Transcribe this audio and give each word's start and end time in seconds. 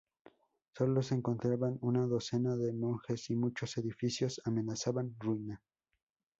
Sólo 0.75 1.03
se 1.03 1.13
encontraban 1.13 1.77
una 1.81 2.07
docena 2.07 2.55
de 2.57 2.73
monjes 2.73 3.29
y 3.29 3.35
muchos 3.35 3.77
edificios 3.77 4.41
amenazaban 4.45 5.15
ruina. 5.19 5.61